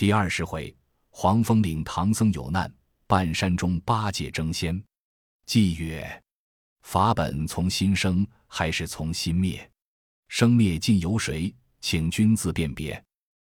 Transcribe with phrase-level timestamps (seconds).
[0.00, 0.74] 第二十回，
[1.10, 2.72] 黄风岭唐僧有难，
[3.06, 4.82] 半山中八戒争先。
[5.46, 6.22] 偈曰：
[6.80, 9.70] 法本从心生，还是从心灭？
[10.28, 11.54] 生灭尽由谁？
[11.82, 13.04] 请君自辨别。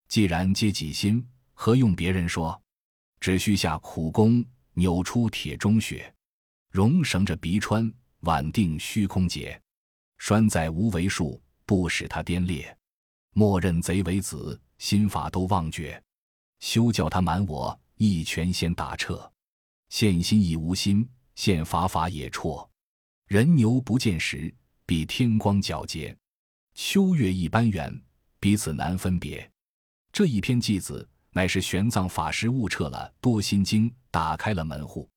[0.07, 1.21] 既然皆己心，
[1.53, 2.57] 何用别人说？
[3.19, 4.41] 只需下苦功，
[4.71, 6.15] 扭出铁中穴，
[6.71, 9.61] 容绳着鼻穿，挽定虚空结。
[10.17, 12.73] 拴在无为数，不使他颠裂。
[13.33, 16.01] 莫认贼为子，心法都忘绝。
[16.59, 19.31] 休叫他瞒我，一拳先打彻。
[19.89, 22.69] 现心亦无心，现法法也辍。
[23.27, 24.53] 人牛不见时，
[24.85, 26.15] 比天光皎洁。
[26.73, 28.01] 秋月一般圆，
[28.39, 29.49] 彼此难分别。
[30.11, 35.09] 这一篇偈子，乃是玄奘法师悟彻了多心经，打开了门户。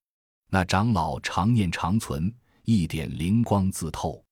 [0.48, 2.32] 那长老常念常存，
[2.64, 4.22] 一点灵光自透。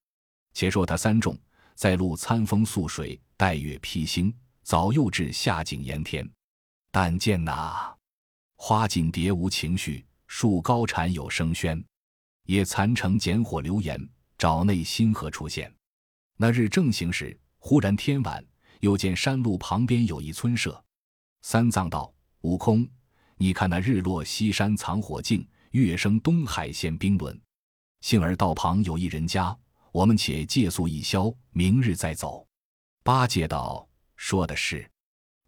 [0.54, 1.38] 且说他三众
[1.74, 6.28] 在路餐风宿水，待月披星，早又至下井盐田。
[6.90, 7.96] 但见那
[8.56, 11.82] 花锦蝶无情绪，树高蝉有声喧，
[12.44, 15.72] 也残城简火流言，沼内星河出现。
[16.36, 18.44] 那日正行时，忽然天晚，
[18.80, 20.82] 又见山路旁边有一村舍。
[21.42, 22.88] 三藏道：“悟空，
[23.36, 27.40] 你看那日落西山藏火镜，月升东海现冰轮。
[28.00, 29.56] 幸而道旁有一人家，
[29.92, 32.46] 我们且借宿一宵，明日再走。”
[33.04, 34.88] 八戒道：“说的是。”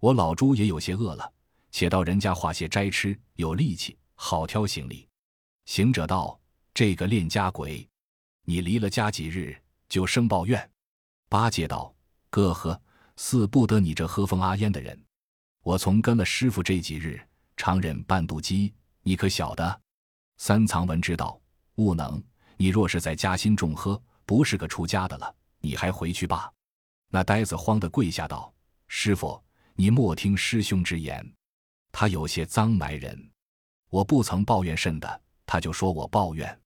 [0.00, 1.30] 我老猪也有些饿了，
[1.70, 5.06] 且到人家化些斋吃，有力气，好挑行李。
[5.66, 6.40] 行者道
[6.72, 7.86] ：“这个恋家鬼，
[8.46, 9.54] 你离了家几日，
[9.90, 10.70] 就生抱怨。”
[11.28, 11.94] 八戒道
[12.30, 12.80] ：“哥呵，
[13.16, 14.98] 似不得你这喝风阿烟的人。
[15.62, 17.20] 我从跟了师傅这几日，
[17.58, 19.80] 常忍半肚饥，你可晓得？”
[20.38, 21.38] 三藏闻之道
[21.76, 22.22] ：“悟能，
[22.56, 26.50] 你若是在家心重喝，不是个出家的了，你还回去吧。”
[27.12, 28.50] 那呆子慌得跪下道
[28.88, 29.38] ：“师傅。”
[29.80, 31.26] 你莫听师兄之言，
[31.90, 33.30] 他有些脏埋人。
[33.88, 36.60] 我不曾抱怨甚的，他就说我抱怨。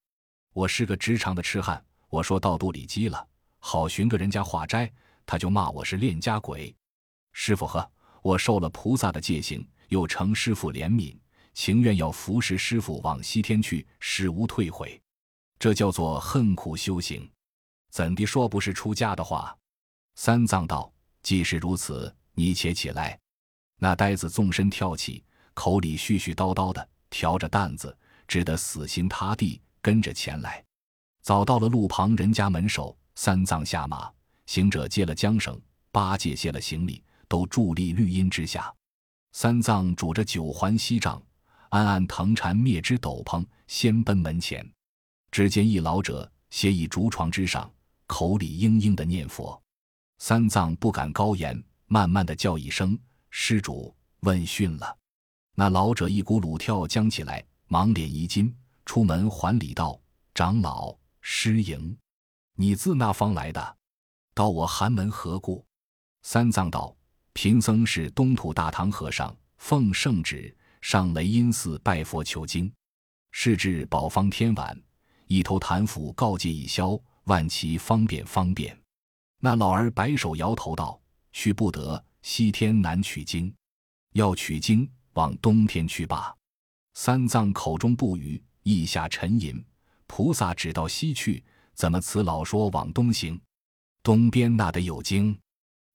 [0.52, 3.24] 我是个直肠的痴汉，我说到肚里饥了，
[3.60, 4.92] 好寻个人家化斋，
[5.24, 6.74] 他就骂我是恋家鬼。
[7.32, 7.88] 师傅呵，
[8.20, 11.16] 我受了菩萨的戒行，又承师傅怜悯，
[11.52, 15.00] 情愿要服侍师傅往西天去，死无退悔。
[15.60, 17.30] 这叫做恨苦修行，
[17.92, 19.56] 怎地说不是出家的话？
[20.16, 22.12] 三藏道：既是如此。
[22.34, 23.18] 你且起来，
[23.78, 25.24] 那呆子纵身跳起，
[25.54, 27.96] 口里絮絮叨叨的，挑着担子，
[28.26, 30.62] 只得死心塌地跟着前来。
[31.22, 34.12] 早到了路旁人家门首，三藏下马，
[34.46, 35.58] 行者接了缰绳，
[35.90, 38.72] 八戒卸了行李，都伫立绿荫之下。
[39.32, 41.22] 三藏拄着九环锡杖，
[41.70, 44.68] 暗暗腾缠灭之斗篷，先奔门前。
[45.30, 47.70] 只见一老者斜倚竹床之上，
[48.06, 49.60] 口里嘤嘤的念佛。
[50.18, 51.62] 三藏不敢高言。
[51.94, 52.98] 慢慢的叫一声
[53.30, 53.94] “施主”，
[54.26, 54.98] 问讯了。
[55.54, 58.52] 那老者一股鲁跳将起来，忙脸一惊，
[58.84, 59.96] 出门还礼道
[60.34, 61.96] ：“长老失迎，
[62.56, 63.76] 你自那方来的？
[64.34, 65.64] 到我寒门何故？”
[66.22, 66.96] 三藏道
[67.32, 72.68] ：“贫僧是东土大唐和尚，奉圣旨上雷音寺拜佛求经。
[73.30, 74.76] 是至宝方天晚，
[75.28, 78.76] 一头坛斧告诫一宵，万其方便方便。”
[79.38, 81.00] 那老儿摆手摇头道。
[81.34, 83.52] 去不得，西天难取经，
[84.12, 86.34] 要取经往东天去罢。
[86.94, 89.62] 三藏口中不语，意下沉吟。
[90.06, 91.42] 菩萨只到西去，
[91.74, 93.38] 怎么此老说往东行？
[94.00, 95.36] 东边那得有经，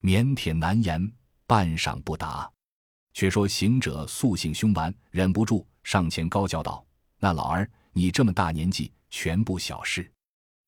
[0.01, 1.09] 腼腆难言，
[1.47, 2.51] 半晌不答。
[3.13, 6.85] 却说行者素性凶顽，忍不住上前高叫道
[7.17, 10.11] ：“那老儿，你这么大年纪，全不小事。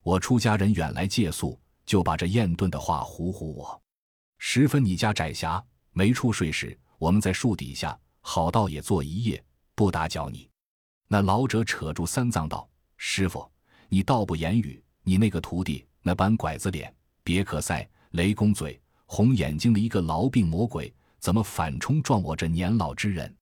[0.01, 3.79] 我出家人远来借宿，就把这厌钝的话唬唬我。”
[4.43, 9.41] 十分，你家窄狭，没处睡时，我们在树底下，好道也坐一夜，
[9.75, 10.49] 不打搅你。
[11.07, 13.49] 那老者扯住三藏道：“师傅，
[13.87, 16.91] 你倒不言语，你那个徒弟那般拐子脸、
[17.23, 23.33] 别克赛、雷公嘴、红眼睛的一个痨病魔鬼，怎么反冲撞我这年老之人？”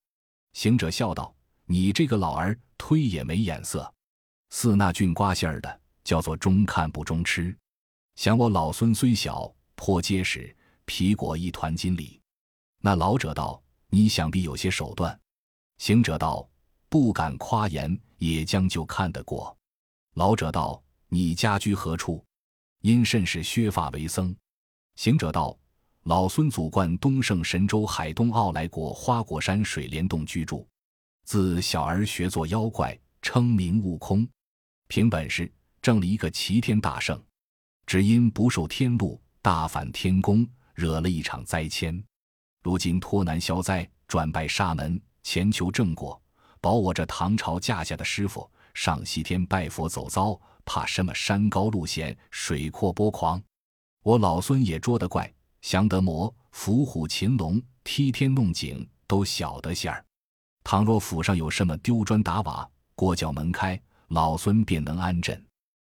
[0.51, 3.91] 行者笑道：“你这个老儿，推也没眼色，
[4.49, 7.57] 似那俊瓜馅儿的，叫做中看不中吃。
[8.15, 10.53] 想我老孙虽小，颇结实。”
[10.89, 12.19] 皮裹一团金里，
[12.81, 15.17] 那老者道：“你想必有些手段。”
[15.77, 16.49] 行者道
[16.89, 19.55] ：“不敢夸言，也将就看得过。”
[20.17, 22.25] 老者道：“你家居何处？
[22.81, 24.35] 因甚是削发为僧？”
[24.97, 25.55] 行者道
[26.05, 30.67] ：“老孙祖贯东胜神州海东傲来国花果山水帘洞居住，
[31.23, 34.27] 自小儿学做妖怪，称名悟空，
[34.87, 35.53] 凭本事
[35.83, 37.23] 挣了一个齐天大圣，
[37.85, 40.49] 只因不受天禄，大反天宫。
[40.79, 42.01] 惹了一场灾迁，
[42.63, 46.19] 如今脱难消灾，转拜沙门，前求正果，
[46.61, 53.41] 保我这唐朝架下的师傅上西天拜佛走遭，怕什么山高路险，水阔波狂？
[54.03, 55.29] 我老孙也捉得怪，
[55.61, 60.05] 降得魔，伏虎擒龙，踢天弄井，都晓得些儿。
[60.63, 63.77] 倘若府上有什么丢砖打瓦，过叫门开，
[64.07, 65.45] 老孙便能安枕。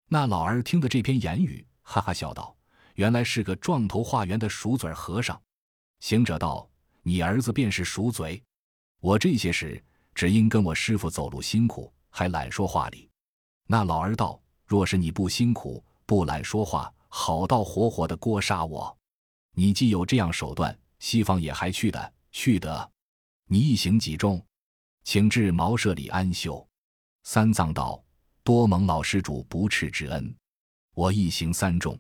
[0.08, 2.56] 那老儿听得这篇言语，哈哈笑道
[3.00, 5.42] ：“原来是个撞头化圆的鼠嘴和尚。”
[6.02, 6.70] 行者道
[7.02, 8.44] ：“你儿子便是鼠嘴。
[9.00, 9.82] 我这些事，
[10.14, 13.10] 只因跟我师傅走路辛苦，还懒说话哩。”
[13.68, 14.38] 那老儿道
[14.68, 18.94] ：“若是你不辛苦，不懒说话，好到活活的锅杀我。
[19.56, 22.92] 你既有这样手段，西方也还去的，去得。
[23.46, 24.46] 你一行几重？
[25.06, 26.68] 请至茅舍里安休。”
[27.24, 28.04] 三藏道。
[28.44, 30.36] 多蒙老施主不斥之恩，
[30.96, 31.98] 我一行三众。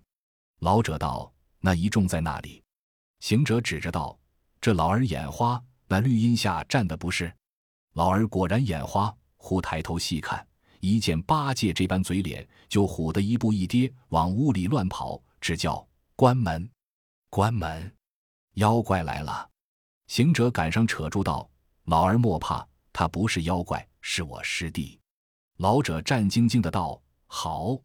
[0.59, 2.63] 老者道：“那一众在那里？”
[3.21, 4.17] 行者指着道
[4.59, 7.33] ：“这老儿眼花，那绿荫下站的不是？”
[7.95, 10.45] 老儿果然眼花，忽抬头细看，
[10.79, 15.85] 一见八戒这般嘴脸，就唬得一步一跌，往屋里乱跑，只叫
[16.15, 16.69] 关门，
[17.29, 17.93] 关门，
[18.55, 19.49] 妖怪来了。
[20.07, 21.49] 行者赶上扯住道
[21.85, 24.99] ：“老儿莫怕，他不是妖怪，是我师弟。”
[25.57, 27.79] 老者战兢兢的道：“好，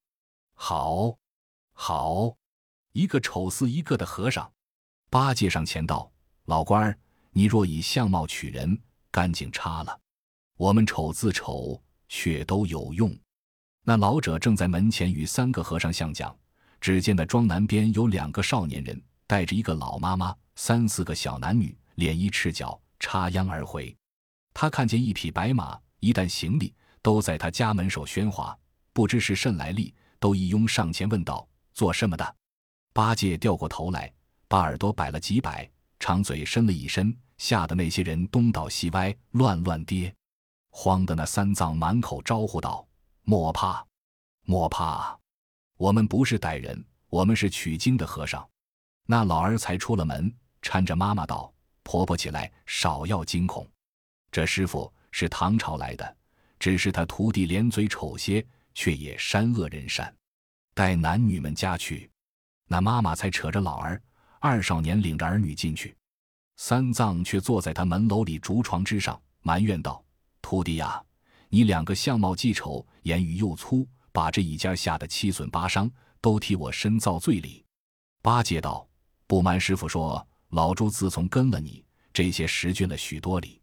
[0.54, 1.16] 好，
[1.72, 2.36] 好！
[2.94, 4.50] 一个丑似一个的和尚。”
[5.10, 6.10] 八戒上前道
[6.46, 6.98] ：“老官儿，
[7.30, 8.80] 你若以相貌取人，
[9.10, 10.00] 干净差了。
[10.56, 13.14] 我们丑自丑，却都有用。”
[13.84, 16.34] 那老者正在门前与三个和尚相讲，
[16.80, 23.94] 只见那庄南边有两个少年人，带着一个老妈妈，三四个小男女，脸衣赤脚，插秧而回。
[24.54, 26.74] 他看见一匹白马，一担行李。
[27.02, 28.58] 都在他家门首喧哗，
[28.94, 32.36] 不知是甚来历，都一拥上前问道：“做什么的？”
[32.94, 34.10] 八戒掉过头来，
[34.46, 35.68] 把耳朵摆了几摆，
[35.98, 40.14] 长嘴伸了一伸，吓得那些人东倒西歪，乱乱跌，
[40.70, 42.86] 慌的那三藏满口招呼道
[43.26, 43.84] ：“莫怕，
[44.44, 45.18] 莫怕，
[45.76, 48.48] 我们不是歹人，我们是取经的和尚。”
[49.06, 50.32] 那老儿才出了门，
[50.62, 51.52] 搀着妈妈道
[51.82, 53.68] ：“婆婆起来，少要惊恐，
[54.30, 56.16] 这师傅是唐朝来的。”
[56.60, 60.14] 只是他徒弟脸嘴丑些，却也善恶人善，
[60.72, 62.08] 带男女们家去。
[62.66, 64.00] 那妈妈才扯着老儿，
[64.40, 65.96] 二少年领着儿女进去。
[66.56, 70.02] 三藏却坐在他门楼里竹床之上，埋怨道
[70.40, 71.02] ：“徒弟呀，
[71.48, 75.90] 你两个相貌既丑，言语又粗，把这一家吓得七损八伤，
[76.20, 77.64] 都替我深造罪哩。”
[78.22, 78.88] 八戒道
[79.26, 83.60] ：“不瞒师傅说，老猪自从跟了你，这些识俊了许多里。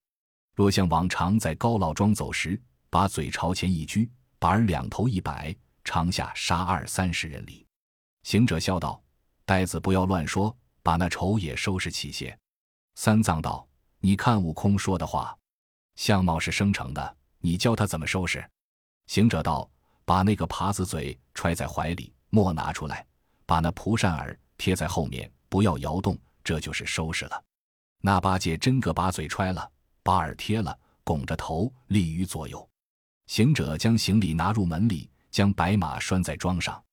[0.53, 5.55] 若像往常在高老庄走时，把嘴朝前一鞠，把耳两头一摆，
[5.85, 7.65] 长下杀二三十人里。
[8.23, 9.01] 行者笑道
[9.45, 12.37] ：“呆子不要乱说，把那丑也收拾起些。”
[12.95, 13.67] 三藏道
[13.99, 15.37] ：“你看悟空说的话，
[15.95, 18.47] 相貌是生成的，你教他怎么收拾？”
[19.07, 19.69] 行者道
[20.05, 23.03] ：“把那个耙子嘴揣在怀里，莫拿出来；
[23.45, 27.43] 把那蒲扇耳贴在后面，不要摇动，这就是收拾了。”
[28.03, 29.69] 那八戒真个把嘴揣了，
[30.03, 32.67] 把耳贴了，拱着头立于左右。
[33.27, 36.83] 行者将行李拿入门里，将白马拴在桩上。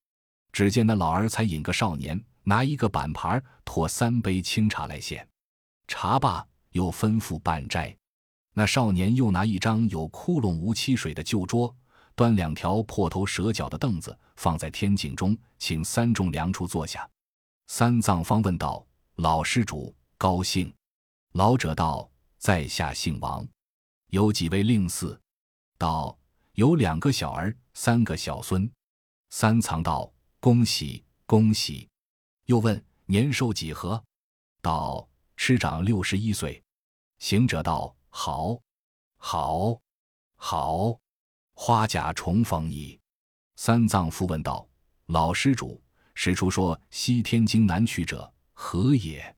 [0.53, 5.27] 只见那老儿才引个少年，拿一个板盘，托三杯清茶来献。
[5.87, 7.97] 茶罢，又吩咐半斋。
[8.55, 11.75] 那少年又拿一张有窟窿无漆水的旧桌，
[12.15, 17.09] 端两条破头蛇脚的凳子，放在天井中，请三众梁处坐下。
[17.69, 18.85] 三藏方问道
[19.17, 20.73] ：“老施主高兴？”
[21.35, 23.47] 老者道：“在下姓王，
[24.09, 25.17] 有几位令嗣？”
[25.79, 26.19] 道。
[26.55, 28.69] 有两个小儿，三个小孙。
[29.31, 31.89] 三藏道：“恭喜恭喜！”
[32.47, 34.03] 又问年寿几何？
[34.63, 36.63] 道：“师长六十一岁。”
[37.19, 38.61] 行者道：“好，
[39.17, 39.81] 好，
[40.37, 40.99] 好，
[41.55, 42.99] 花甲重逢矣。”
[43.57, 44.69] 三藏复问道
[45.07, 45.83] ：“老施主，
[46.15, 49.37] 史书说西天经难取者何也？”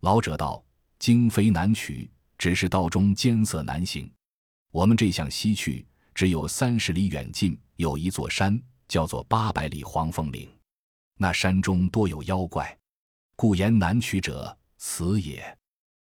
[0.00, 0.64] 老者道
[0.98, 4.10] ：“经非难取，只是道中艰涩难行。
[4.70, 5.86] 我们这向西去。”
[6.16, 10.50] 只有三十里远近，有一座山，叫做八百里黄风岭。
[11.18, 12.76] 那山中多有妖怪，
[13.34, 15.56] 故言难取者，此也。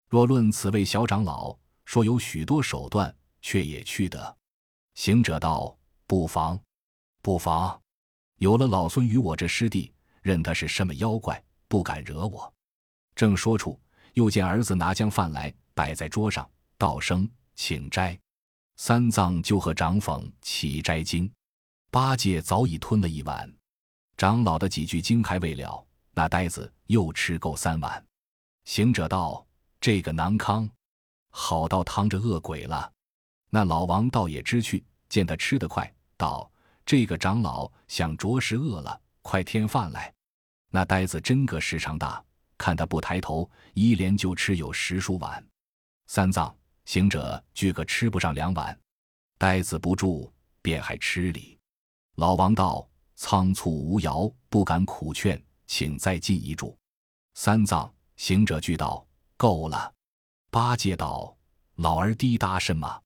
[0.07, 4.37] 若论此位小长老，说有许多手段，却也去得。
[4.95, 6.59] 行者道：“不妨，
[7.21, 7.81] 不妨。
[8.37, 12.53] 有了老孙与我这师弟，任他是什么妖怪，不敢惹我。”
[13.15, 13.79] 正说处，
[14.13, 18.17] 又见儿子拿将饭来，摆在桌上，道声请斋。
[18.77, 21.31] 三藏就和长讽起斋经，
[21.91, 23.53] 八戒早已吞了一碗，
[24.15, 28.01] 长老的几句经还未了，那呆子又吃够三碗。
[28.63, 29.45] 行者道
[29.81, 30.69] ：“这个囊康，
[31.31, 32.89] 好到汤着恶鬼了。
[33.49, 36.49] 那老王倒也知趣，见他吃得快，道
[36.85, 40.13] ：“这个长老想着实饿了，快添饭来。”
[40.71, 42.23] 那呆子真个时长大，
[42.57, 45.45] 看他不抬头，一连就吃有十数碗。
[46.07, 46.55] 三藏
[46.85, 48.79] 行者俱个吃不上两碗，
[49.37, 50.31] 呆子不住，
[50.61, 51.57] 便还吃哩。
[52.15, 56.75] 老王道：“仓促无肴，不敢苦劝，请再进一箸。”
[57.35, 59.05] 三藏行者俱道
[59.37, 59.93] ：“够了。”
[60.51, 61.35] 八戒道
[61.77, 63.01] ：“老儿滴答什么？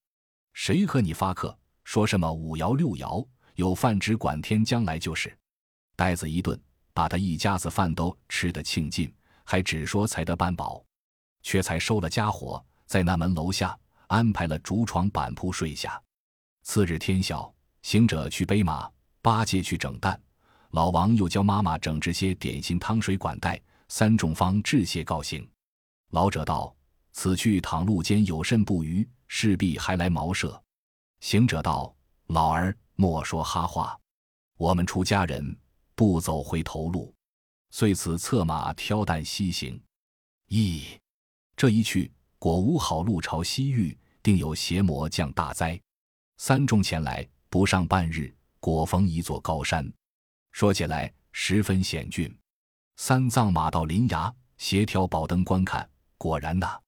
[0.54, 1.58] 谁和你发客？
[1.84, 3.26] 说什么五爻六爻？
[3.56, 5.38] 有饭只管添，将来就是。”
[5.96, 6.60] 呆子一顿。
[6.96, 10.82] 把他一家子饭都吃得庆尽，还只说才得半饱，
[11.44, 16.02] 却才收了家伙，在那门楼下安排了竹床板铺睡下。
[16.64, 18.90] 次日天晓，行者去背马，
[19.25, 20.22] 八戒去整蛋，
[20.70, 25.50] 老王又教妈妈整制些点心汤水管带，三众方致谢告行。
[26.12, 26.75] 老者道
[27.12, 30.62] ：“此去倘路间有甚不虞，势必还来茅舍。”
[31.22, 31.91] 行者道
[32.27, 34.00] ：“老儿莫说哈话，
[34.58, 35.58] 我们出家人。”
[35.96, 37.12] 不走回头路，
[37.72, 39.82] 遂此策马挑担西行。
[40.50, 40.84] 咦，
[41.55, 45.82] 这一去果无好路朝西域，定有邪魔降大灾。
[46.38, 48.35] 三众前来不上半日，
[48.65, 49.88] 果逢一座高山。
[50.51, 52.36] 说起来十分险峻。
[52.98, 56.79] 三藏马到林崖，斜挑宝灯观看，果然呐，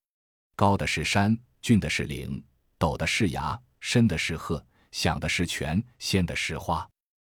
[0.56, 2.44] 高的是山，峻的是岭，
[2.80, 6.90] 陡的是崖，深的是壑，响的是泉，鲜的是花。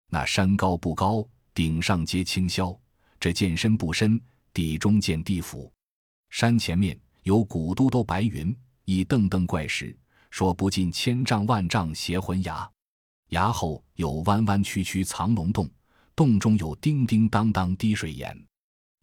[0.08, 1.22] 那山高不高？
[1.52, 2.74] 顶上皆青霄，
[3.18, 4.18] 这见深不深，
[4.54, 5.70] 底中见地府。
[6.30, 8.56] 山前面有古都都白云，
[8.86, 9.94] 一瞪瞪怪石，
[10.30, 12.70] 说不尽千丈万丈邪魂崖。
[13.30, 15.68] 崖后有弯弯曲曲藏龙洞，
[16.14, 18.36] 洞中有叮叮当当滴水岩。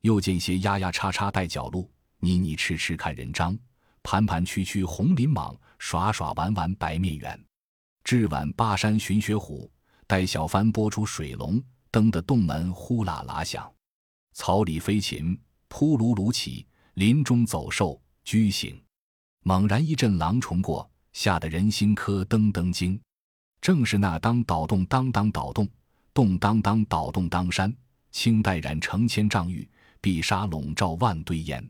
[0.02, 3.58] 又见些压压叉叉带角鹿，泥泥痴痴看人章，
[4.04, 7.46] 盘盘曲曲红鳞蟒，耍耍玩玩白面猿。
[8.04, 9.70] 至晚巴山寻雪虎，
[10.06, 11.62] 待小帆拨出水龙。
[11.90, 13.74] 灯的洞门呼啦啦响，
[14.34, 18.80] 草里飞禽扑噜噜起，林中走兽居醒。
[19.44, 23.00] 猛然一阵狼虫过，吓得人心磕噔噔惊。
[23.62, 25.68] 正是那当倒动当当倒动
[26.14, 27.76] 动当当倒动当山，
[28.12, 29.68] 青黛染成千丈玉，
[30.02, 31.68] 碧纱笼罩万堆烟。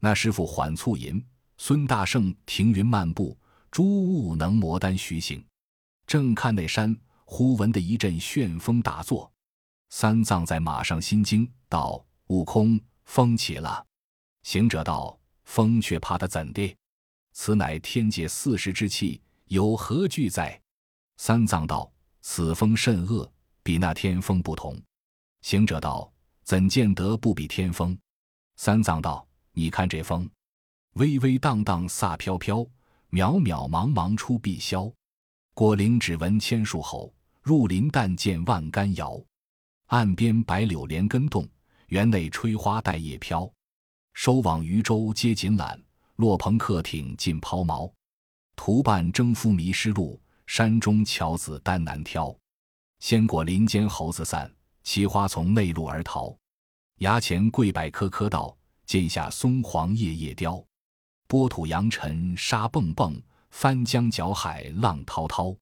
[0.00, 1.24] 那师傅缓促吟，
[1.58, 3.36] 孙大圣停云漫步，
[3.70, 5.44] 诸物能磨丹虚行。
[6.06, 9.30] 正看那山，忽闻的一阵旋风大作。
[9.90, 13.84] 三藏在马上心惊道：“悟空，风起了。”
[14.44, 16.76] 行者道：“风却怕他怎的？
[17.32, 20.60] 此乃天界四时之气，有何惧在？”
[21.16, 21.90] 三藏道
[22.22, 23.30] ：“此风甚恶，
[23.62, 24.80] 比那天风不同。”
[25.42, 26.12] 行者道
[26.44, 27.96] ：“怎见得不比天风？”
[28.56, 30.28] 三藏道：“你看这风，
[30.94, 32.58] 微微荡荡飒飘飘，
[33.10, 34.92] 渺渺茫茫出碧霄。
[35.54, 39.22] 过林只闻千树吼，入林但见万竿摇。”
[39.86, 41.48] 岸边白柳连根动，
[41.88, 43.48] 园内吹花带叶飘。
[44.14, 45.80] 收网渔舟皆紧揽，
[46.16, 47.90] 落篷客艇尽抛锚。
[48.56, 52.34] 徒伴征夫迷失路，山中樵子单难挑。
[53.00, 54.50] 鲜果林间猴子散，
[54.82, 56.36] 奇花从内路而逃。
[56.98, 60.64] 崖前桂柏棵棵倒，涧下松黄叶叶凋。
[61.26, 63.20] 波土扬尘沙蹦蹦，
[63.50, 65.54] 翻江搅海浪滔滔。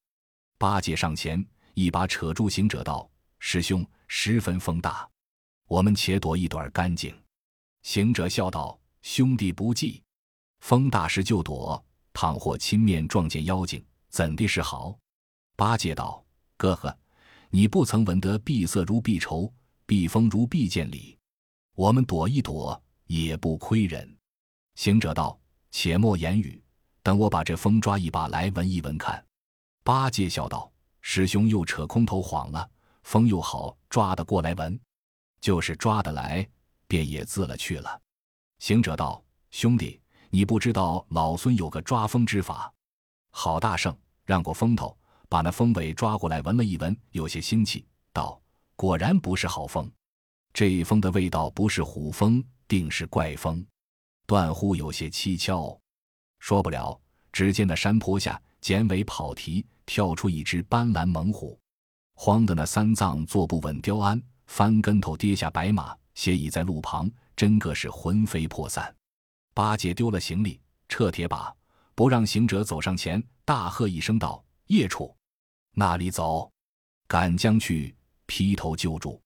[0.59, 3.09] 八戒上前一把扯住行者道
[3.39, 3.85] ：“师兄。”
[4.15, 5.09] 十分风大，
[5.69, 7.19] 我们且躲一躲儿干净。
[7.81, 10.03] 行者笑道：“兄弟不计，
[10.61, 14.97] 风大时就躲，倘或亲面撞见妖精，怎地是好？”
[15.57, 16.25] 八戒道
[16.57, 16.97] ：“哥哥，
[17.51, 19.53] 你不曾闻得碧色如碧绸，
[19.85, 21.19] 碧风如碧剑里？
[21.75, 24.17] 我们躲一躲也不亏人。”
[24.77, 25.37] 行者道
[25.73, 26.63] ：“且莫言语，
[27.03, 29.23] 等我把这风抓一把来闻一闻看。”
[29.83, 30.71] 八戒笑道
[31.03, 32.71] ：“师兄又扯空头谎了。”
[33.03, 34.79] 风又好抓得过来闻，
[35.41, 36.49] 就是抓得来，
[36.87, 38.01] 便也自了去了。
[38.61, 40.01] 行者道：“兄弟，
[40.31, 42.73] 你不知道老孙有个抓风之法。
[43.33, 44.97] 好大圣，让过风头，
[45.29, 48.41] 把那风尾抓过来闻了一闻，有些腥气，道：
[48.77, 49.91] 果然不是好风。
[50.53, 53.67] 这一风的味道不是虎风，定是怪风，
[54.27, 55.77] 断乎有些蹊跷。
[56.39, 57.01] 说不了，
[57.33, 61.59] 只见那山坡下剪尾跑蹄，跳出一只斑斓猛虎。”
[62.15, 68.95] 慌的那三藏坐不稳，雕鞍翻跟头跌下白马，斜倚在路旁，真个是魂飞魄散。
[69.55, 71.53] 八戒丢了行李，撤铁把，
[71.95, 75.15] 不让行者走上前，大喝一声道：“孽畜，
[75.73, 76.51] 那里走？
[77.07, 77.95] 赶将去，
[78.27, 79.21] 劈头就住！”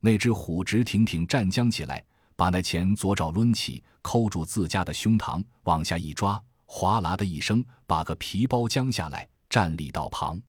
[0.00, 2.04] 那只虎直挺挺站将起来，
[2.36, 10.40] 把那钱左爪抡起，扣住自家的胸膛，往下一抓，哗啦的一声，把个皮包将下来，站立道旁。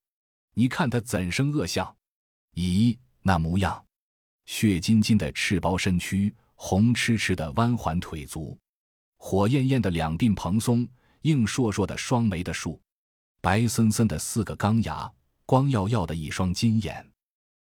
[0.54, 1.96] 你看他怎生恶相？
[2.56, 3.84] 咦，那模样，
[4.46, 8.58] 血津津的赤包身躯，红赤赤的弯环腿足，
[9.18, 10.88] 火焰焰的两鬓蓬松，
[11.26, 12.80] 硬硕硕的双眉的竖，
[13.42, 15.12] 白森森的四个钢牙，
[15.48, 17.04] 光耀耀的一双金眼，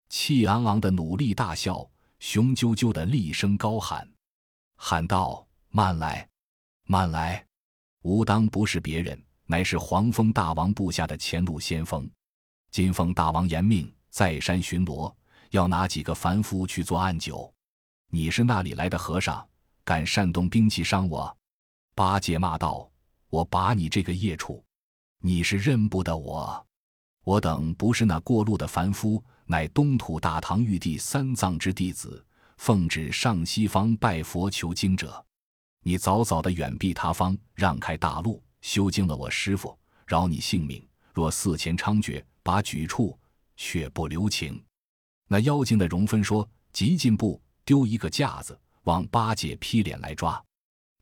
[0.09, 1.87] 气昂昂的努力大笑，
[2.17, 4.11] 雄赳赳的厉声高喊，
[4.75, 6.27] 喊道：“慢来，
[6.85, 7.45] 慢来！
[8.01, 12.09] 吾当不是别人，乃是黄蜂大王部下的前路先锋。
[12.71, 15.15] 金凤大王严命。”在山巡逻，
[15.51, 17.49] 要拿几个凡夫去做暗酒。
[18.09, 19.47] 你是那里来的和尚，
[19.85, 21.37] 敢煽动兵器伤我？
[21.95, 22.90] 八戒骂道
[23.31, 24.61] ：“我把你这个孽畜！
[25.21, 26.67] 你是认不得我？
[27.23, 32.23] 我等不是那过路的凡夫，乃东土大唐玉帝三藏之弟子，
[32.57, 35.25] 奉旨上西方拜佛求经者。
[35.81, 40.85] 你早早的远避他方，让开大路，修经了我师傅，饶你性命。
[41.13, 43.17] 若寺前猖獗，把举处。”
[43.63, 44.59] 却不留情。
[45.27, 50.43] 那妖精的容分说：“急进步，丢一个架子，往八戒劈脸来抓。”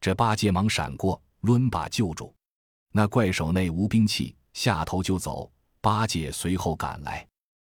[0.02, 2.34] 这八戒忙闪过，抡把救住。
[2.92, 5.52] 那怪手内无兵器，下头就走。
[5.82, 7.26] 八戒随后赶来。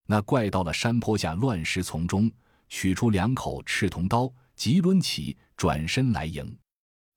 [0.08, 2.32] 那怪到了山坡下乱石丛中，
[2.70, 6.58] 取出两口赤铜刀，急抡起，转身来迎。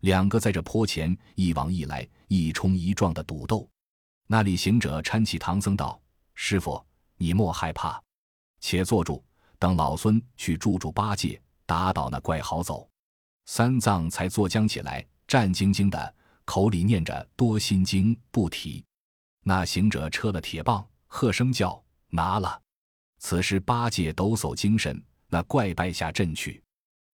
[0.00, 3.68] 两个在这坡前一往一来，一冲一撞的赌斗。
[4.26, 6.00] 那里行者搀起唐僧道
[6.34, 6.84] ：“师傅。”
[7.16, 8.02] 你莫害怕，
[8.58, 9.22] 且坐住，
[9.56, 12.88] 等老孙去助助八戒，打倒那怪好走。
[13.46, 18.84] 三藏才坐僵起来，战兢兢的，口里念着多心经，不提。
[19.42, 22.60] 那行者撤了铁棒，喝声叫拿了。
[23.18, 26.62] 此时八戒抖擞精神，那怪败下阵去。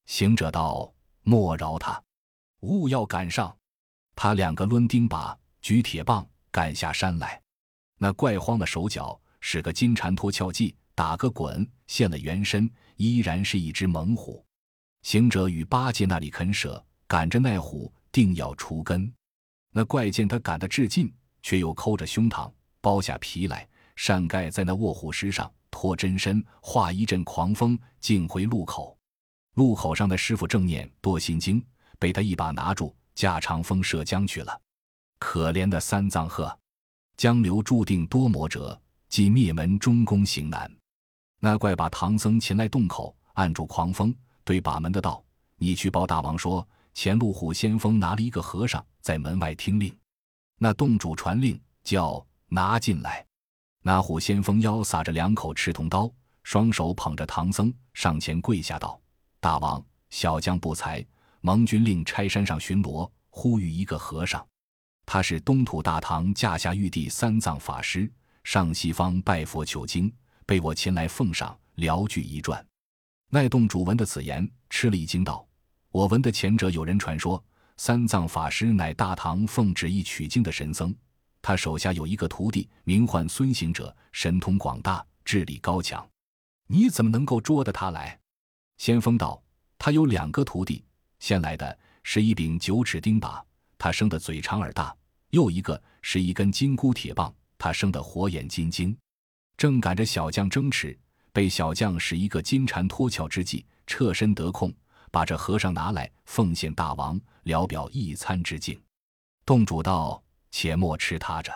[0.07, 2.03] 行者道：“莫饶他，
[2.61, 3.57] 勿要赶上。”
[4.17, 7.41] 他两个抡钉耙，举铁棒，赶下山来。
[7.97, 9.21] 那怪慌的手脚。
[9.43, 14.45] 使个金蝉脱壳计，打个滚，现了原身，依然是一只猛虎。
[15.01, 19.11] 行者与八戒那里肯舍，赶着那虎，定要除根。
[19.73, 22.51] 那怪见他赶得至近，却又抠着胸膛，
[22.83, 28.97] 剥下皮来，扇盖在那卧虎石上，脱真身，化一阵狂风，径回路口。
[29.55, 31.65] 路口上的师傅正念多心经，
[31.99, 34.61] 被他一把拿住，驾长风射江去了。
[35.19, 36.57] 可怜的三藏鹤，
[37.17, 38.81] 江流注定多魔折。
[39.09, 40.71] 即灭门中宫行难，
[41.41, 45.21] 那怪把唐僧擒来洞口，按住狂风，对把门的道
[45.59, 49.97] ：“你去报大王说，前路虎先锋拿了一个和尚在门外听令。”
[50.59, 53.25] 那洞主传令，叫拿进来。
[53.83, 59.01] 那虎先锋腰撒着两口赤铜刀，双手捧着唐僧，上前跪下道
[59.41, 61.05] ：“大王，小将不才，
[61.41, 64.47] 蒙军令差山上巡逻，呼吁一个和尚，
[65.07, 68.11] 他是东土大唐驾下玉帝三藏法师。”
[68.45, 70.13] 上西方拜佛求经，
[70.47, 72.67] 被我前来奉上，聊具一传。
[73.29, 75.47] 那洞主闻的此言，吃了一惊，道
[75.93, 77.43] ：“我闻的前者有人传说，
[77.77, 80.95] 三藏法师乃大唐奉旨意取经的神僧，
[81.43, 86.09] 他手下有一个徒弟，名唤孙行者，神通广大，智力高强。
[86.69, 88.17] 你怎么能够捉得他来？”
[88.79, 89.43] 先锋道
[89.79, 90.85] ：“他有两个徒弟，
[91.19, 93.43] 先来的是一柄九齿钉耙，
[93.77, 94.97] 他生的嘴长耳大；
[95.31, 98.97] 又一个是一根金箍铁棒。”他生得火眼金睛，
[99.57, 100.97] 正赶着小将争持，
[101.33, 104.73] 被小将使一个金蝉脱壳之计，侧身得空，
[105.11, 108.81] 把这和尚拿来奉献大王，聊表一餐之敬。
[109.45, 111.53] 洞主道：“且莫吃他着。”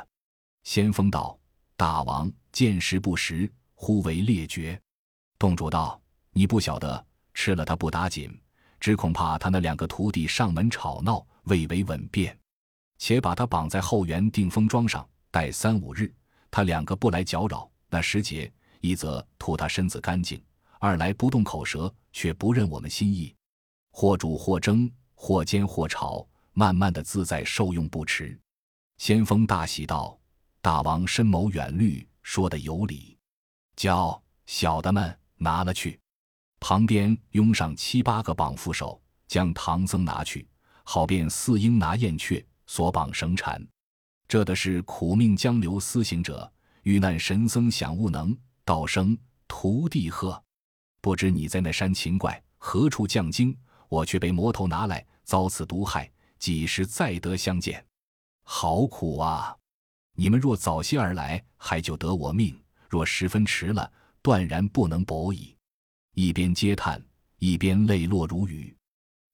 [0.65, 1.39] 先锋道
[1.77, 4.81] ：“大王见识不识，忽为劣绝。”
[5.39, 6.01] 洞主道
[6.33, 8.37] ：“你不晓得，吃了他不打紧，
[8.81, 12.37] 只恐怕他那两个徒弟上门吵闹，未为稳便。
[12.99, 16.15] 且把他绑在后园定风桩上。”待三五日，
[16.49, 20.41] 他两个不来搅扰，那时节，一则图他身子干净，
[20.79, 23.35] 二来不动口舌，却不认我们心意，
[23.97, 28.37] 或煮或蒸，或煎或炒，慢慢的自在受用不迟。
[28.99, 30.19] 先锋大喜道
[30.61, 33.17] ：“大王深谋远虑，说的有理，
[33.77, 35.97] 叫小的们拿了去。”
[36.59, 40.45] 旁边拥上七八个绑缚手，将唐僧拿去，
[40.83, 43.65] 好便似鹰拿燕雀，所绑绳缠。
[44.27, 46.53] 这的是苦命江流思行者，
[46.83, 50.43] 遇难神僧想悟能，道生徒弟鹤。
[51.01, 53.57] 不知你在那山秦怪何处降经，
[53.89, 57.85] 我却被魔头拿来，遭此毒害，几时再得相见？
[58.43, 59.57] 好苦啊！
[60.17, 62.55] 你们若早些而来，还就得我命；
[62.89, 63.91] 若十分迟了，
[64.23, 65.57] 断然不能博矣。
[66.15, 67.05] 一边嗟叹，
[67.39, 68.77] 一边泪落如雨。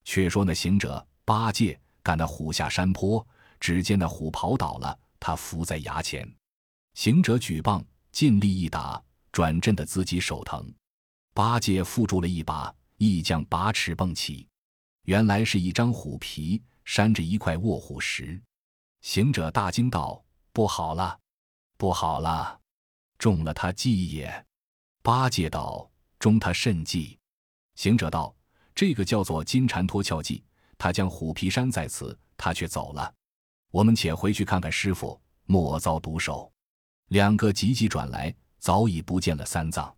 [0.05, 3.27] 却说那行者八戒赶那虎下山坡。
[3.61, 6.27] 只见那虎跑倒了，他伏在崖前。
[6.95, 10.73] 行者举棒，尽力一打，转震的自己手疼。
[11.35, 14.47] 八戒缚住了一把，一将拔翅蹦起，
[15.05, 18.39] 原来是一张虎皮扇着一块卧虎石。
[19.01, 21.19] 行者大惊道：“不好了，
[21.79, 22.61] 不好了，
[23.17, 24.47] 中了他计也！”
[25.01, 27.19] 八戒道：“中他甚计？”
[27.75, 28.37] 行者道
[28.77, 30.45] ：“这个叫做金蝉脱壳计。
[30.77, 33.15] 他将虎皮山在此，他却走了。
[33.71, 36.53] 我们且回去看看师傅，莫遭毒手。”
[37.09, 39.97] 两个急急转来，早已不见了三藏。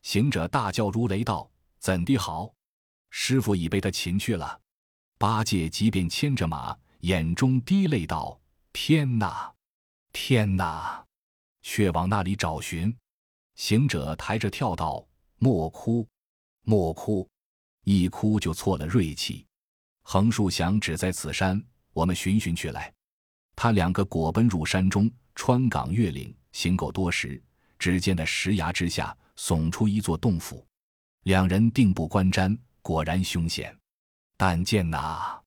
[0.00, 2.52] 行者大叫如雷道：“怎地好？
[3.10, 4.60] 师傅已被他擒去了。”
[5.18, 8.40] 八戒即便牵着马，眼中滴泪道
[8.72, 9.52] ：“天哪，
[10.12, 11.04] 天哪！
[11.62, 12.96] 却往那里找寻。”
[13.56, 15.04] 行者抬着跳道
[15.38, 16.06] ：“莫哭，
[16.62, 17.28] 莫哭，
[17.84, 19.44] 一哭就错了锐气。
[20.02, 21.60] 横竖想只在此山，
[21.92, 22.92] 我们寻寻去来。”
[23.56, 27.42] 他两个果奔入山中，穿岗越岭，行够多时，
[27.78, 29.16] 只见那石崖之下。
[29.36, 30.66] 耸出一座洞府，
[31.24, 33.76] 两人定步观瞻，果然凶险。
[34.36, 35.42] 但见那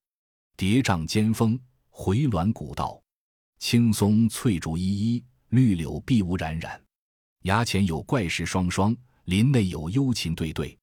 [0.58, 3.02] 叠嶂尖峰，回峦古道，
[3.60, 6.82] 青松翠竹依依，绿柳碧雾冉冉。
[7.44, 10.78] 崖前有怪石双双，林内有幽禽对对。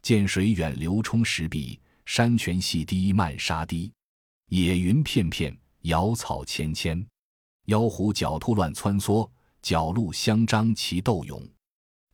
[0.00, 3.92] 见水远流冲石壁，山泉细滴漫沙堤。
[4.48, 7.06] 野云片片，瑶草芊芊，
[7.66, 9.28] 妖狐狡兔乱窜梭，
[9.60, 11.46] 角鹿相张齐斗勇。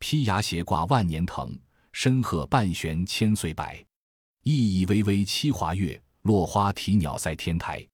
[0.00, 1.56] 披崖斜挂万年藤，
[1.94, 3.64] 深壑半悬千岁柏。
[4.42, 7.86] 熠熠微微七华月，落花啼鸟赛天台。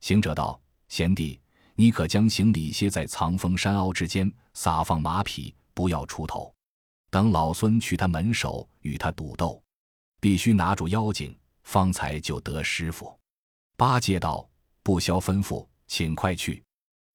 [0.00, 1.40] 行者道：“贤弟，
[1.76, 6.52] 你可将行李歇在藏峰山凹之间，撒放马匹，不要出头。
[7.08, 9.62] 等老孙去他门首与他赌斗，
[10.20, 13.16] 必须拿住妖精，方才就得师傅。”
[13.78, 14.46] 八戒道
[14.82, 16.60] ：“不消吩咐，请快去。”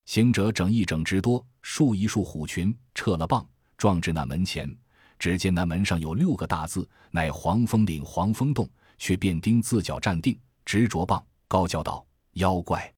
[0.08, 3.46] 行者整一整直多，束一束虎群，撤了棒。
[3.78, 4.74] 撞至那门前，
[5.21, 8.67] 只见那门上有六个大字，乃黄风岭黄风洞。
[8.97, 12.91] 却便丁自脚站定，执着棒，高叫道：“妖怪，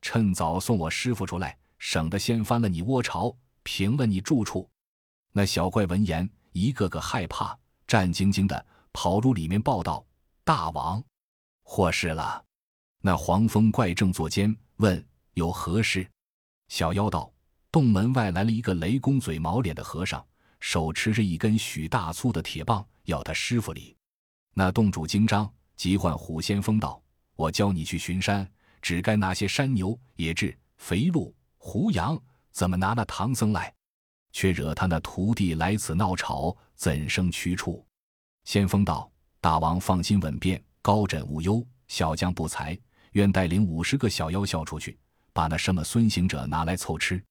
[0.00, 4.68] 趁早送我师傅出来，省得掀翻了你窝巢，平了你住处。”
[5.32, 10.04] 那小怪闻言，一个个害怕，战兢兢的跑入里面报道
[10.44, 11.02] ：“大王，
[11.64, 12.44] 祸事了！”
[13.02, 15.04] 那黄风怪正坐间，问
[15.34, 16.08] 有何事。
[16.68, 17.32] 小妖道。
[17.72, 20.24] 洞门外来了一个雷公嘴、毛脸的和尚，
[20.60, 23.96] 手持着一根许大粗的铁棒，要他师傅礼。
[24.54, 27.02] 那洞主惊张，急唤虎先锋道
[27.34, 28.48] ：“我教你去巡山，
[28.80, 32.20] 只该拿些山牛、野雉、肥鹿、胡羊，
[32.52, 33.72] 怎么拿那唐僧来？
[34.32, 37.84] 却惹他那徒弟来此闹吵，怎生去处？”
[38.44, 41.66] 先锋道：“大王放心稳便，高枕无忧。
[41.88, 42.78] 小将不才，
[43.12, 44.98] 愿带领五十个小妖笑出去，
[45.32, 47.22] 把那什么孙行者拿来凑吃。”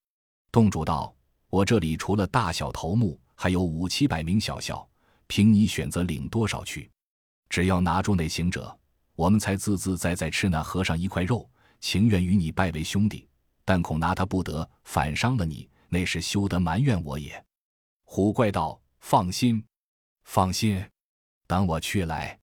[0.52, 1.14] 洞主道
[1.50, 4.88] ：“我这里除了大小头目，还有五七百名小校，
[5.26, 6.90] 凭你选择领多少去。
[7.50, 8.78] 只要拿住那行者，
[9.16, 13.28] 我们才自自在在吃那和尚一块肉，情愿与你拜为兄弟。
[13.66, 17.44] 但恐拿他不得，反伤了你，那是休得埋怨我也。”
[18.06, 19.64] 虎怪道：“放心，
[20.24, 20.84] 放心，
[21.48, 22.38] 等我去来。”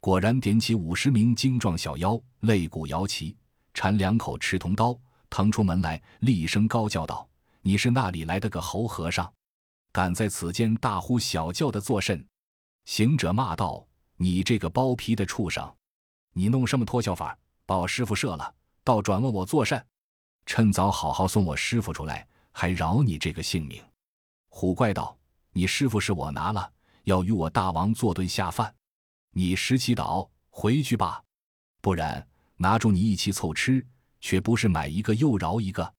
[0.00, 3.34] 果然点起五十名精壮小妖，擂鼓摇旗，
[3.72, 4.98] 缠两口赤铜刀，
[5.30, 7.26] 腾出门来，厉声高叫道。
[7.64, 9.32] 你是那里来的个猴和尚，
[9.92, 12.26] 敢在此间大呼小叫的作甚？
[12.86, 13.86] 行者骂道
[14.18, 15.72] ：“你这个剥皮的畜生，
[16.32, 19.80] 你弄什么脱壳法，把我师傅射了，倒转问我作甚？
[20.44, 23.80] 趁早好好送我师傅出来，还饶你这个性命。”
[24.50, 25.16] 虎怪道
[25.54, 26.68] ：“你师傅是我拿了，
[27.04, 28.74] 要与我大王做顿下饭，
[29.30, 31.22] 你石七岛回去吧，
[31.80, 33.86] 不然拿住你一起凑吃，
[34.20, 35.94] 却不是买一个又饶一个。”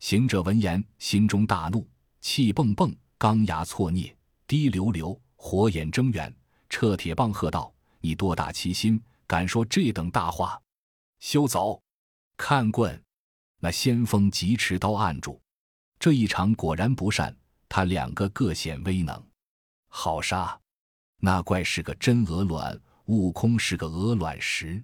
[0.00, 1.86] 行者闻言，心中大怒，
[2.22, 4.10] 气蹦蹦，钢牙错啮，
[4.46, 6.34] 滴溜溜，火眼睁圆，
[6.70, 10.58] 掣铁棒喝道：“你多大欺心，敢说这等大话？
[11.18, 11.82] 休走！
[12.38, 13.00] 看棍！”
[13.60, 15.38] 那先锋急持刀按住。
[15.98, 17.36] 这一场果然不善，
[17.68, 19.22] 他两个各显威能，
[19.88, 20.58] 好杀！
[21.18, 24.82] 那怪是个真鹅卵，悟空是个鹅卵石，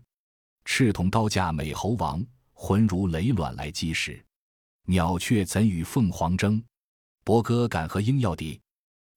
[0.66, 4.22] 赤铜刀架美猴王，浑如雷卵来击石。
[4.88, 6.62] 鸟雀怎与凤凰争？
[7.24, 8.60] 伯歌敢和鹰要敌？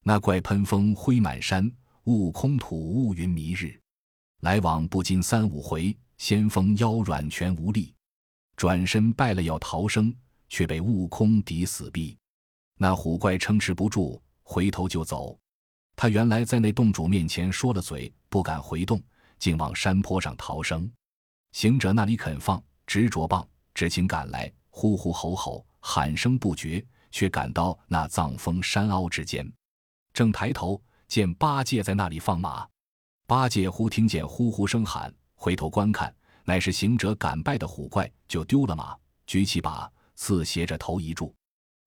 [0.01, 1.71] 那怪喷风灰满山，
[2.05, 3.79] 悟空吐雾云迷日。
[4.39, 7.93] 来往不经三五回，先锋腰软拳无力，
[8.55, 10.11] 转身败了要逃生，
[10.47, 12.17] 却被悟空抵死逼。
[12.79, 15.37] 那虎怪撑持不住，回头就走。
[15.95, 18.99] 他原来在那洞主面前说了嘴，不敢回洞，
[19.37, 20.91] 竟往山坡上逃生。
[21.51, 23.47] 行者那里肯放，执着棒。
[23.75, 29.45] 只请赶来，呼呼吼吼，喊声不绝，却赶到那藏峰山凹之间，
[30.13, 32.65] 正抬头见八戒在那里放马。
[33.27, 36.15] 八戒忽听见呼呼声喊，回头观看，
[36.45, 41.35] 乃是行者赶败的虎怪，就丢了马，举起把刺斜着头一住。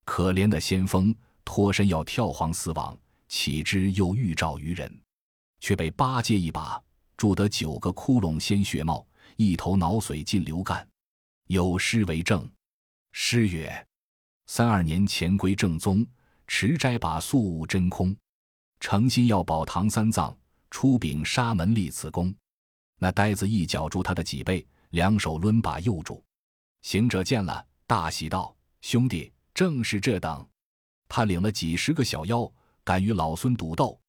[0.05, 2.95] 可怜的先锋脱身要跳黄死亡，
[3.27, 5.01] 岂知又欲照于人，
[5.61, 6.79] 却被八戒一把
[7.17, 10.87] 铸得九个窟窿鲜血冒，一头脑髓尽流干。
[11.47, 12.49] 有诗为证：
[13.13, 13.87] 诗曰
[14.47, 16.05] ：“三二年前归正宗，
[16.47, 18.17] 持斋把素悟真空，
[18.81, 20.37] 诚心要保唐三藏，
[20.71, 22.35] 出禀沙门立此功。”
[22.99, 26.25] 那呆子一脚住他的脊背，两手抡把右住。
[26.83, 30.49] 行者见了，大喜道：“兄弟！”正是这等，
[31.09, 32.51] 他领了几十个小妖，
[32.83, 34.01] 敢与老孙赌斗，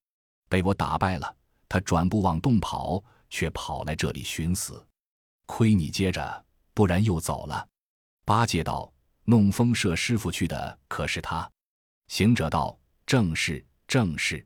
[0.48, 1.36] 被我打败了。
[1.68, 4.82] 他转步往洞跑，却跑来这里寻死。
[5.46, 7.68] 亏你接着，不然又走了。
[8.24, 8.90] 八戒道
[9.26, 11.50] ：“弄风舍师傅去的可是他？”
[12.08, 14.46] 行者道：“正是，正是。”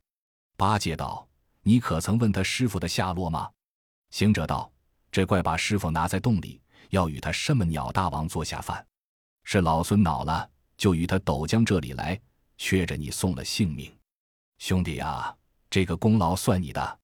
[0.55, 1.27] 八戒道
[1.63, 3.49] ：“你可曾问他师傅的下落吗？”
[4.11, 4.71] 行者道
[5.11, 8.85] ：“这怪把师傅拿在洞里，要与他什么鸟大王做下饭，
[9.43, 12.21] 是老孙恼了。”就与他斗将这里来，
[12.55, 13.91] 缺着你送了性命，
[14.59, 15.35] 兄弟啊，
[15.71, 16.99] 这个功劳算你的。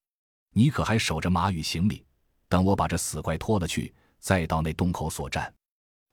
[0.52, 2.06] 你可还守着马与行李，
[2.48, 5.52] 等我把这死怪拖了去，再到那洞口所战。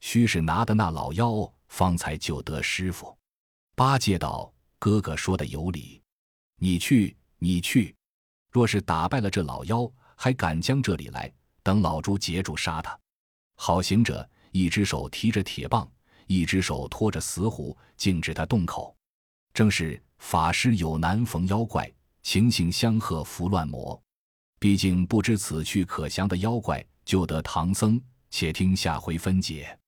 [0.02, 3.16] 须是拿的那老妖，方才救得师傅。
[3.76, 6.02] 八戒道：“哥哥说的有理，
[6.56, 7.94] 你去，你去。
[8.50, 12.98] 若是打败了这老妖，还敢将这里来，等老猪截住杀他。”
[13.56, 15.88] 好行者一只手提着铁棒。
[16.26, 18.96] 一只手托着死虎，径至他洞口。
[19.54, 21.90] 正是法师有难逢妖怪，
[22.22, 24.00] 情形相和伏乱魔。
[24.58, 28.00] 毕竟不知此去可降的妖怪，救得唐僧。
[28.30, 29.78] 且听下回分解。